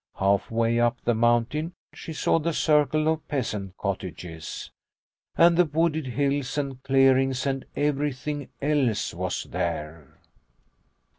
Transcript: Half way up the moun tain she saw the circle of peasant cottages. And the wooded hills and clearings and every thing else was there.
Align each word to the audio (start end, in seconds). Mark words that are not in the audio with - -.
Half 0.17 0.49
way 0.49 0.79
up 0.79 0.97
the 1.03 1.13
moun 1.13 1.45
tain 1.45 1.73
she 1.93 2.11
saw 2.11 2.39
the 2.39 2.53
circle 2.53 3.07
of 3.07 3.27
peasant 3.27 3.77
cottages. 3.77 4.71
And 5.37 5.55
the 5.57 5.65
wooded 5.65 6.07
hills 6.07 6.57
and 6.57 6.81
clearings 6.81 7.45
and 7.45 7.65
every 7.75 8.11
thing 8.11 8.49
else 8.59 9.13
was 9.13 9.43
there. 9.43 10.17